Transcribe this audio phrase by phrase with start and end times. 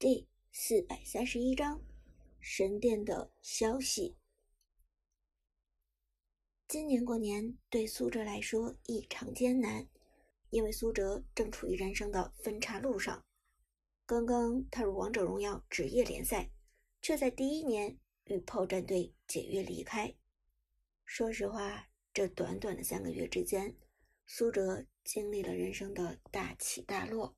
[0.00, 1.78] 第四百三十一章
[2.40, 4.16] 神殿的消息。
[6.66, 9.86] 今年过年对苏哲来说异常艰难，
[10.48, 13.22] 因为苏哲正处于人生的分岔路上。
[14.06, 16.50] 刚刚踏入王者荣耀职业联赛，
[17.02, 20.16] 却在第一年与炮战队解约离开。
[21.04, 23.76] 说实话，这短短的三个月之间，
[24.24, 27.36] 苏哲经历了人生的大起大落。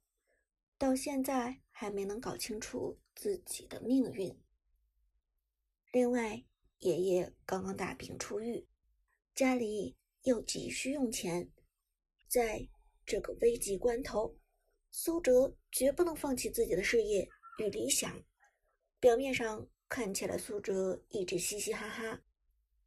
[0.82, 4.36] 到现在还没能搞清楚自己的命运。
[5.92, 6.44] 另外，
[6.80, 8.66] 爷爷刚刚大病初愈，
[9.32, 11.52] 家里又急需用钱，
[12.26, 12.68] 在
[13.06, 14.36] 这个危急关头，
[14.90, 17.28] 苏哲绝不能放弃自己的事业
[17.60, 18.20] 与理想。
[18.98, 22.24] 表面上看起来，苏哲一直嘻嘻哈哈，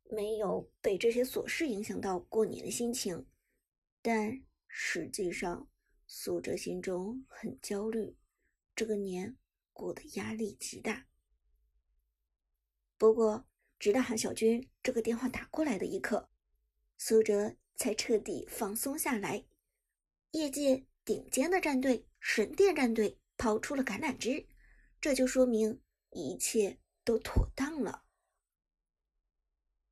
[0.10, 3.26] 没有被这些琐事影响到过年的心情，
[4.02, 5.70] 但实际上。
[6.08, 8.16] 苏哲心中很焦虑，
[8.76, 9.38] 这个年
[9.74, 11.08] 过得压力极大。
[12.98, 13.46] 不过，
[13.80, 16.30] 直到韩小军这个电话打过来的一刻，
[16.98, 19.46] 苏哲才彻底放松下来。
[20.32, 24.48] 业界顶尖的战队神殿战队抛出了橄榄枝，
[25.02, 28.04] 这就说明一切都妥当了。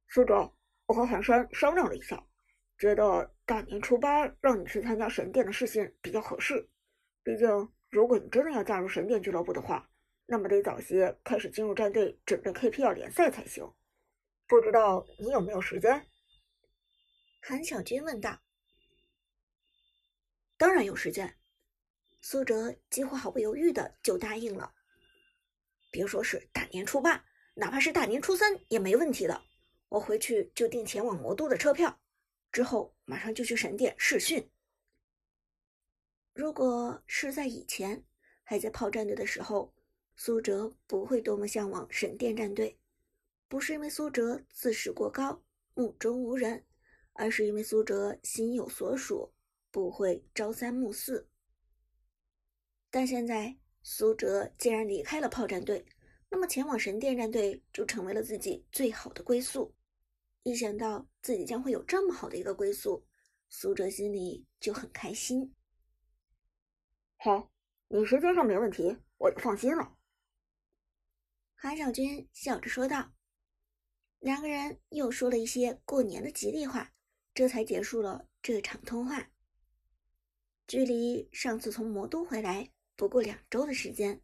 [0.08, 0.54] 苏哲，
[0.86, 2.26] 我和韩山商量了一下。
[2.78, 6.68] 觉得大年初八让你去参加神殿的事情比较合适，
[7.24, 7.48] 毕竟
[7.90, 9.90] 如果你真的要加入神殿俱乐部的话，
[10.26, 13.72] 那么得早些开始进入战队准备 KPL 联赛才行。
[14.48, 16.06] 不知道你有没有时间？
[17.42, 18.42] 韩小军问道。
[20.58, 21.38] 当然有时间，
[22.22, 24.74] 苏哲几乎毫不犹豫的就答应了。
[25.92, 29.42] 别说是大年初八，哪怕是大年初三也没问题的，
[29.90, 32.00] 我回去就订前往魔都的车票。
[32.54, 34.48] 之后马上就去神殿试训。
[36.34, 38.06] 如果是在以前
[38.44, 39.74] 还在炮战队的时候，
[40.16, 42.78] 苏哲不会多么向往神殿战队，
[43.48, 45.44] 不是因为苏哲自视过高、
[45.74, 46.64] 目中无人，
[47.14, 49.34] 而是因为苏哲心有所属，
[49.72, 51.28] 不会朝三暮四。
[52.92, 55.84] 但现在苏哲既然离开了炮战队，
[56.30, 59.74] 那么前往神殿战队就成为了自己最好的归宿。
[60.44, 63.06] 一想到自己将会有这么好的一个归宿，
[63.50, 65.56] 苏哲心里就很开心。
[67.18, 67.50] 好，
[67.88, 69.98] 你时间上没问题，我就放心了。
[71.56, 73.14] 韩小军笑着说道。
[74.20, 76.94] 两个人又说了一些过年的吉利话，
[77.34, 79.32] 这才结束了这场通话。
[80.66, 84.22] 距离上次从魔都回来不过两周的时间，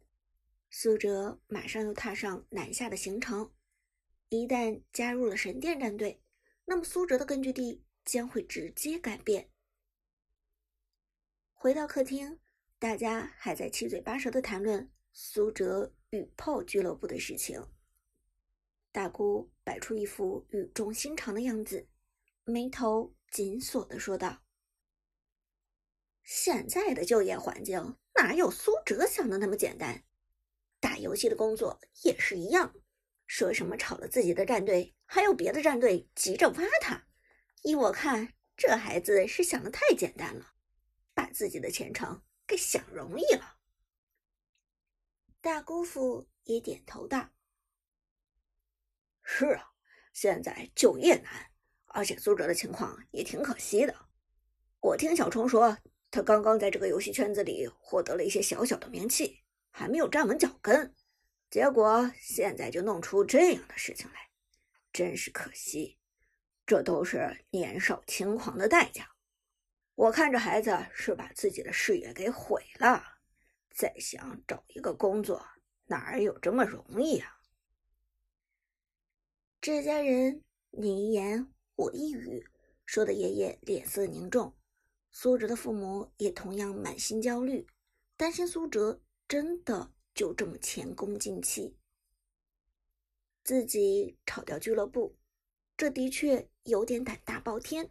[0.70, 3.52] 苏哲马上又踏上南下的行程。
[4.30, 6.22] 一旦加入了神殿战队，
[6.64, 9.50] 那么苏哲的根据地将会直接改变。
[11.52, 12.38] 回到客厅，
[12.78, 17.60] 大家还在七嘴八舌的谈论苏哲与炮俱乐部的事情。
[18.92, 21.88] 大姑摆出一副语重心长的样子，
[22.44, 24.44] 眉头紧锁的说道
[26.22, 30.04] ：“现在的就业环境哪有苏哲想的那么简单？
[30.78, 32.72] 打游戏的工作也是一样。”
[33.30, 37.06] 说什么炒了自己的战队，还有别的战队急着挖他。
[37.62, 40.54] 依我看，这孩子是想的太简单了，
[41.14, 43.58] 把自己的前程给想容易了。
[45.40, 47.30] 大姑父也点头道
[49.22, 49.74] ：“是啊，
[50.12, 51.52] 现在就业难，
[51.84, 53.94] 而且苏哲的情况也挺可惜的。
[54.80, 55.78] 我听小虫说，
[56.10, 60.92] 他刚刚在这个游戏圈子里获得了一些小小的名气，还没有站稳脚跟。”
[61.50, 64.30] 结果现在就弄出这样的事情来，
[64.92, 65.98] 真是可惜。
[66.64, 69.10] 这都是年少轻狂的代价。
[69.96, 73.02] 我看这孩子是把自己的事业给毁了，
[73.68, 75.44] 再想找一个工作，
[75.86, 77.40] 哪有这么容易啊？
[79.60, 82.48] 这家人你一言我一语，
[82.86, 84.56] 说的爷爷脸色凝重。
[85.10, 87.66] 苏哲的父母也同样满心焦虑，
[88.16, 89.92] 担心苏哲真的。
[90.20, 91.78] 就这么前功尽弃，
[93.42, 95.16] 自己炒掉俱乐部，
[95.78, 97.90] 这的确有点胆大包天。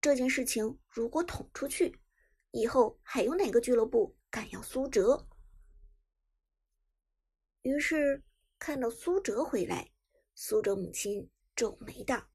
[0.00, 1.98] 这件事情如果捅出去，
[2.52, 5.26] 以后还有哪个俱乐部敢要苏哲？
[7.62, 8.22] 于是
[8.60, 9.90] 看到苏哲回来，
[10.36, 12.30] 苏哲母亲皱眉道：“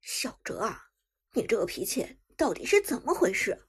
[0.00, 0.92] 小哲啊，
[1.32, 3.66] 你这个脾气到底是怎么回事？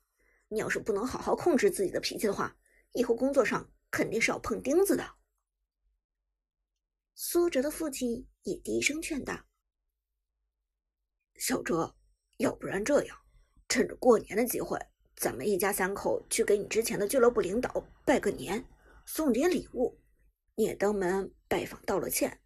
[0.49, 2.55] 你要是不能好好控制自己的脾气的话，
[2.91, 5.15] 以后工作上……”肯定是要碰钉子的。
[7.15, 9.45] 苏哲的父亲也低声劝道
[11.35, 11.95] ：“小哲，
[12.37, 13.17] 要不然这样，
[13.67, 14.79] 趁着过年的机会，
[15.15, 18.65] 咱们一家三口去给你之前的俱乐部领导拜个年，
[19.05, 19.99] 送点礼物，
[20.55, 22.41] 你也登门拜访道了歉，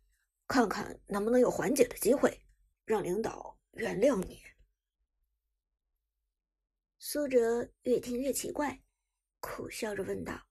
[0.48, 2.44] 看看能不能有缓解的机会，
[2.86, 4.42] 让领导原谅你。
[6.98, 8.82] 苏哲越听越奇怪，
[9.40, 10.48] 苦笑着问道：“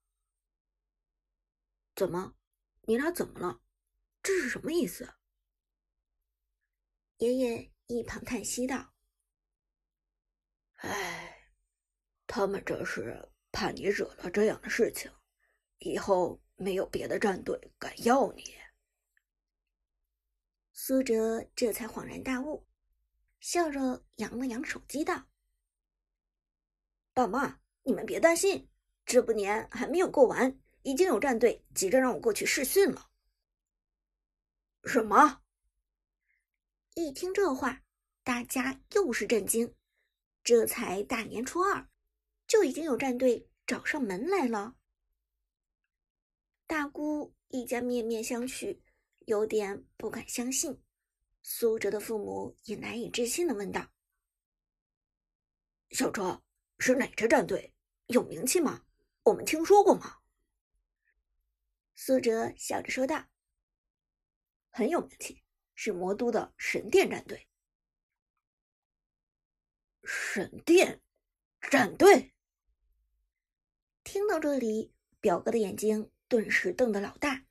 [2.03, 2.35] 怎么，
[2.81, 3.61] 你俩怎么了？
[4.25, 5.15] 这是什么意思？”
[7.19, 8.93] 爷爷一旁叹息道
[10.83, 11.53] ：“哎，
[12.27, 15.13] 他们这是怕你惹了这样的事情，
[15.79, 18.53] 以后没有别的战队敢要你。”
[20.75, 22.67] 苏哲这才恍然大悟，
[23.39, 25.29] 笑着扬了扬手机道。
[27.15, 28.69] 爸妈，你们别担心，
[29.05, 33.11] 这不年还没有过完，已经有战队急着让我过去试训了。
[34.85, 35.43] 什么？
[36.95, 37.83] 一听这话，
[38.23, 39.75] 大家又是震惊。
[40.45, 41.89] 这才大年初二，
[42.47, 44.77] 就已经有战队找上门来了。
[46.67, 48.81] 大姑一家面面相觑，
[49.27, 50.83] 有点不敢相信。
[51.43, 53.89] 苏哲的父母也难以置信的问道
[55.91, 56.43] ：“小周。”
[56.79, 57.73] 是哪支战队？
[58.07, 58.85] 有名气吗？
[59.23, 60.22] 我们听说过吗？
[61.95, 63.27] 苏哲笑着说道
[64.71, 65.43] ：“很有名气，
[65.75, 67.49] 是魔都的神殿战队。”
[70.05, 71.01] 神殿
[71.61, 72.33] 战队。
[74.03, 77.47] 听到这里，表哥的眼睛顿时瞪得老大，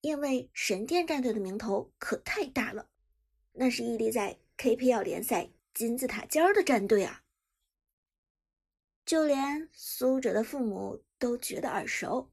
[0.00, 2.88] 因为神殿战队的名头可太大了，
[3.52, 7.24] 那是屹立在 KPL 联赛金字塔尖的战队啊！
[9.04, 12.30] 就连苏哲的父母都觉得耳熟，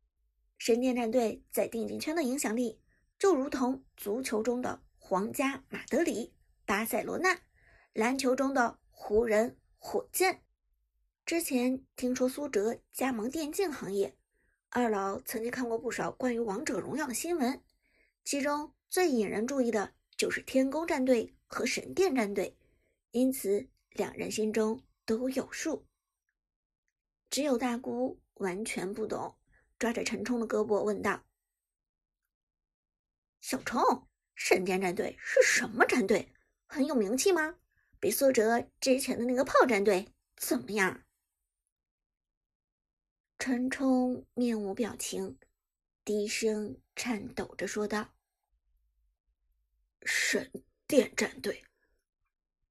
[0.57, 2.79] 神殿战队在电竞圈的影响力
[3.19, 6.33] 就如同足球中的皇家马德里、
[6.65, 7.39] 巴塞罗那，
[7.93, 10.43] 篮球中的湖人、火箭。
[11.25, 14.17] 之前听说苏哲加盟电竞行业，
[14.69, 17.63] 二老曾经看过不少关于王者荣耀的新闻，
[18.23, 22.57] 其中最引人注意的就是天宫战队和神殿战队，
[23.11, 25.85] 因此两人心中都有数。
[27.29, 29.36] 只有大姑完全不懂，
[29.77, 31.23] 抓着陈冲的胳膊问道
[33.41, 36.33] ：“小冲，神殿战队是什么战队？
[36.67, 37.59] 很有名气吗？
[37.99, 41.03] 比苏哲之前的那个炮战队怎么样？”
[43.39, 45.37] 陈冲面无表情，
[46.03, 48.15] 低声颤抖着说道
[50.03, 50.51] ：“神
[50.87, 51.63] 殿战队，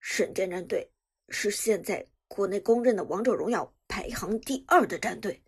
[0.00, 0.92] 神殿战队
[1.28, 5.42] 是现在国内公认的王者荣耀。”排行第二的战队，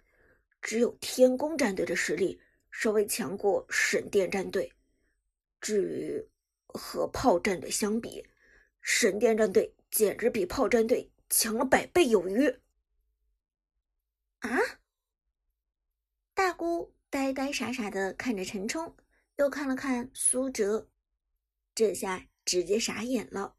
[0.60, 2.40] 只有天宫战队的实力
[2.70, 4.72] 稍微强过神殿战队。
[5.60, 6.28] 至于
[6.66, 8.26] 和炮战队相比，
[8.81, 12.49] 神殿战队简直比炮战队强了百倍有余。
[14.40, 14.58] 啊！
[16.34, 18.96] 大姑呆呆傻傻的看着陈冲，
[19.37, 20.88] 又看了看苏哲，
[21.75, 23.56] 这下直接傻眼了。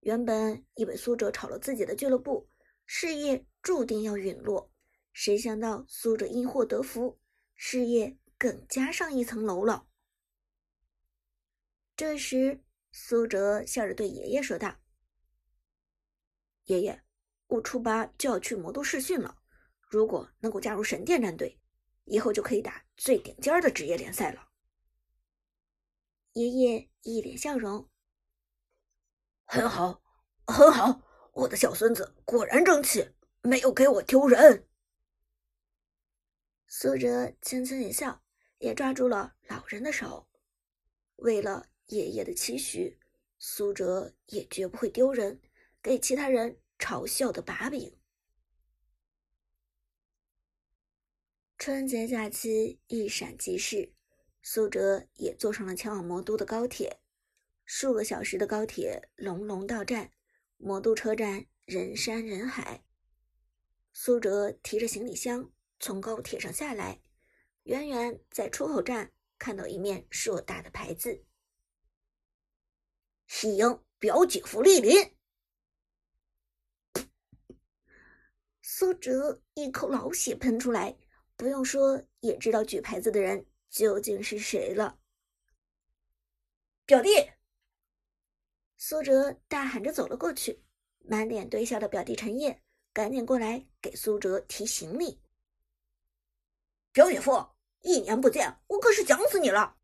[0.00, 2.48] 原本以为苏哲炒了自己的俱乐部，
[2.86, 3.44] 事业。
[3.60, 4.70] 注定要陨落，
[5.20, 7.18] 谁想到苏哲因祸得福，
[7.56, 9.88] 事业更加上一层楼了。
[11.96, 12.62] 这时，
[12.92, 14.76] 苏哲笑着对爷爷说道
[16.66, 17.02] ：“爷爷，
[17.48, 19.38] 我初八就要去魔都试训了，
[19.90, 21.60] 如果能够加入神殿战队，
[22.04, 24.50] 以后就可以打最顶尖的职业联赛了。”
[26.34, 27.90] 爷爷一脸笑容
[29.46, 30.00] ：“很好，
[30.46, 33.10] 很好，我的小孙子果然争气。”
[33.42, 34.67] 没有给我丢人。
[36.70, 38.22] 苏哲轻轻一笑，
[38.58, 40.28] 也抓住了老人的手。
[41.16, 43.00] 为了爷爷的期许，
[43.38, 45.40] 苏哲也绝不会丢人，
[45.82, 47.96] 给其他人嘲笑的把柄。
[51.56, 53.94] 春节假期一闪即逝，
[54.42, 57.00] 苏哲也坐上了前往魔都的高铁。
[57.64, 60.12] 数个小时的高铁隆隆到站，
[60.58, 62.84] 魔都车站人山人海。
[63.94, 67.00] 苏哲提着行李箱从高铁上下来，
[67.64, 71.24] 远远在出口站看到一面硕大的牌子
[73.28, 75.14] ：“喜迎表姐夫莅临。”
[78.60, 80.96] 苏哲一口老血喷出来，
[81.36, 84.98] 不用说也知道举牌子的人究竟是谁了。
[86.84, 87.08] 表弟，
[88.76, 90.62] 苏哲大喊着走了过去，
[90.98, 92.62] 满脸堆笑的表弟陈烨。
[92.92, 95.20] 赶紧过来给苏哲提行李。
[96.92, 97.50] 表姐夫，
[97.82, 99.76] 一年不见，我可是想死你了。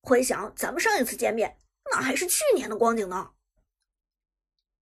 [0.00, 1.58] 回想咱们上一次见面，
[1.90, 3.32] 那还是去年的光景呢。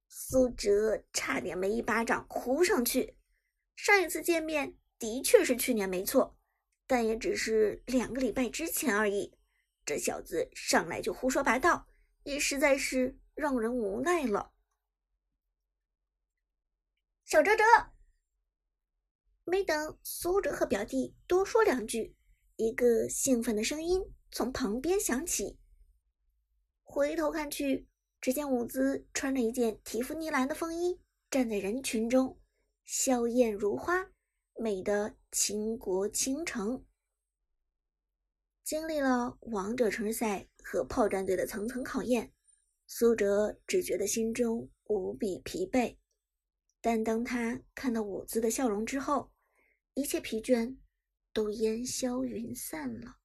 [0.08, 3.16] 苏哲差点没一巴掌呼上去。
[3.76, 6.38] 上一次见面的确是去年没错，
[6.87, 9.37] 但也只是两个礼拜之前而已。
[9.84, 11.88] 这小子上来就胡说八道，
[12.22, 14.52] 也实在是让人无奈了。
[17.25, 17.64] 小哲哲，
[19.50, 22.14] 没等苏哲和表弟多说两句，
[22.54, 25.59] 一个兴奋的声音从旁边响起。
[26.85, 27.88] 回头看去，
[28.21, 32.38] 只见伍兹穿着一件提芙尼蓝的风衣，站在人群中，
[32.85, 34.12] 笑靥如花，
[34.57, 36.85] 美得倾国倾城。
[38.62, 42.33] 经历了王者城市赛和炮战队的层层考验，
[42.87, 45.97] 苏哲只觉得心中无比疲惫。
[46.80, 49.30] 但当他看到伍兹的笑容之后，
[50.00, 50.78] 一切疲倦
[51.30, 53.19] 都烟消云散了。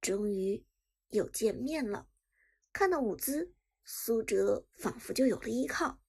[0.00, 0.64] 终于
[1.08, 2.08] 又见面了，
[2.72, 3.52] 看到伍兹，
[3.82, 6.00] 苏哲仿佛就有了依靠。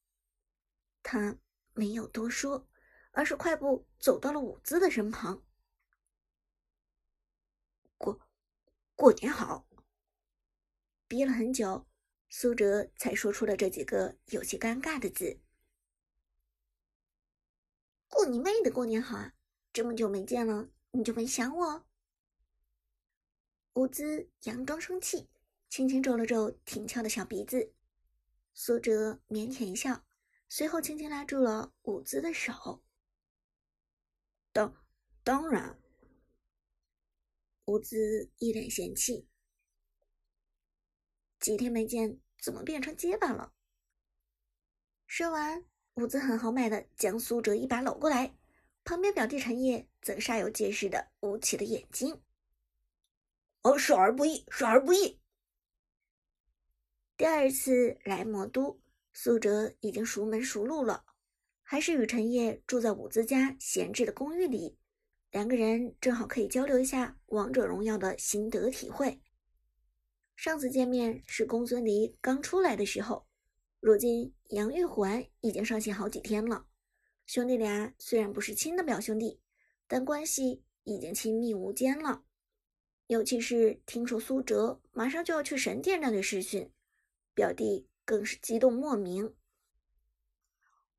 [1.02, 1.40] 他
[1.74, 2.70] 没有多说，
[3.14, 5.44] 而是快步走到了伍兹的身旁。
[7.98, 8.30] 过
[8.94, 9.68] 过年好。
[11.08, 11.88] 憋了很久，
[12.30, 15.40] 苏哲才说出了这几个有些尴尬的字。
[18.10, 19.34] 过你妹的过年好啊！
[19.74, 21.86] 这么久没见了，你就没想我？
[23.74, 25.30] 伍兹佯装生气，
[25.70, 27.74] 轻轻皱了皱挺翘的小鼻子。
[28.54, 30.04] 苏哲腼腆一笑，
[30.50, 32.84] 随后轻轻拉住了伍兹的手。
[34.52, 34.76] 当
[35.24, 35.80] 当然。
[37.66, 39.28] 伍兹一脸嫌弃
[41.40, 43.54] ：“几天没见，怎么变成结巴了？”
[45.06, 45.66] 说完。
[45.98, 48.36] 伍兹很豪迈的将苏哲一把搂过来，
[48.84, 52.22] 旁边表弟陈烨则煞有介事的捂起了眼睛。
[53.64, 55.20] 哦，少儿不宜，少儿不宜。
[57.18, 58.80] 第二次来魔都，
[59.12, 61.04] 苏哲已经熟门熟路了，
[61.64, 64.78] 还是与陈烨住在伍兹家闲置的公寓里，
[65.32, 69.20] 两个人正好可以交流一下王者荣耀的心得体会。
[70.36, 73.27] 上次见面是公孙离刚出来的时候。
[73.80, 76.66] 如今杨玉环已经上线好几天了，
[77.28, 79.40] 兄弟俩虽然不是亲的表兄弟，
[79.88, 82.24] 但关系已经亲密无间了。
[83.06, 86.70] 尤其是听说苏哲马上就要去神殿战队试训，
[87.36, 89.36] 表弟更是激动莫名。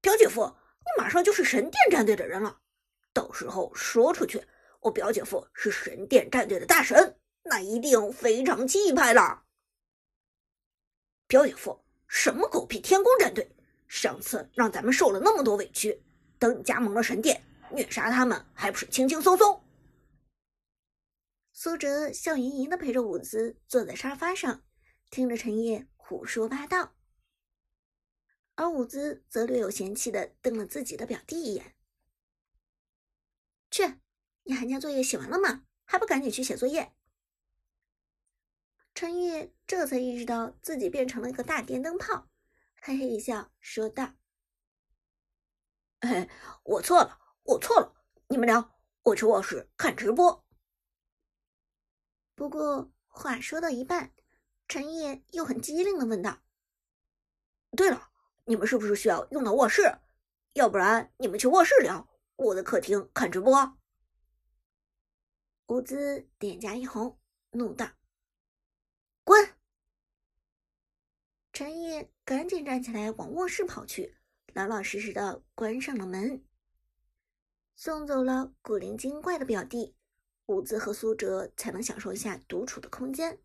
[0.00, 0.46] 表姐夫，
[0.80, 2.60] 你马上就是神殿战队的人了，
[3.12, 4.42] 到时候说出去，
[4.80, 9.44] 我表姐夫是神殿战队的大神，那一定非常气派了。
[11.26, 11.84] 表姐夫。
[12.08, 13.54] 什么狗屁天宫战队！
[13.86, 16.02] 上次让咱们受了那么多委屈，
[16.38, 19.62] 等你加盟了神殿，虐杀他们还不是轻轻松松？
[21.52, 24.62] 苏哲笑盈盈的陪着伍兹坐在沙发上，
[25.10, 26.94] 听着陈烨胡说八道，
[28.56, 31.74] 而伍兹则略有嫌弃的瞪了自己的表弟一眼
[33.70, 33.94] ：“去，
[34.44, 35.64] 你寒假作业写完了吗？
[35.84, 36.92] 还不赶紧去写作业？”
[38.98, 42.28] 陈烨这才意识到自己变成了一个大电灯泡，
[42.82, 44.14] 嘿嘿一笑说道
[46.02, 46.28] ：“嘿，
[46.64, 47.94] 我错了，我错了，
[48.26, 50.44] 你们聊，我去卧室看直播。”
[52.34, 54.12] 不过话说到一半，
[54.66, 56.40] 陈烨又很机灵的问道
[57.76, 58.10] ：“对了，
[58.46, 60.00] 你们是不是需要用到卧室？
[60.54, 63.78] 要不然你们去卧室聊，我在客厅看直播。”
[65.68, 67.16] 伍兹脸颊一红，
[67.52, 67.88] 怒道。
[71.58, 74.16] 陈毅赶紧站起来往卧室跑去，
[74.54, 76.44] 老老实实的关上了门，
[77.74, 79.96] 送走了古灵精怪的表弟，
[80.46, 83.40] 伍兹和苏哲才能享受一下独处的空间。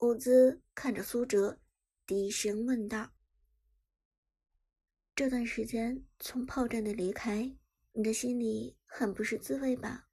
[0.00, 1.58] 伍兹看着苏哲，
[2.06, 3.12] 低声问道
[5.16, 7.56] ：“这段时间从炮战的离开，
[7.92, 10.06] 你的心里很不是滋味吧？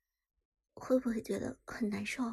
[0.73, 2.23] 会不会觉得很难受？”